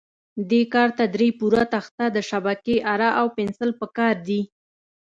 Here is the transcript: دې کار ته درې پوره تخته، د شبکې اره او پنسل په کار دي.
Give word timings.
دې 0.49 0.61
کار 0.73 0.89
ته 0.97 1.03
درې 1.15 1.29
پوره 1.39 1.63
تخته، 1.73 2.05
د 2.15 2.17
شبکې 2.29 2.75
اره 2.93 3.09
او 3.19 3.25
پنسل 3.37 3.69
په 3.79 3.87
کار 3.97 4.15
دي. 4.27 4.41